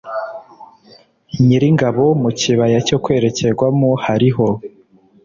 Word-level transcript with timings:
Nyiringabo 1.45 2.03
mu 2.21 2.29
kibaya 2.39 2.79
cyo 2.87 2.97
kwerekerwamo 3.03 3.89
hariho 4.05 4.47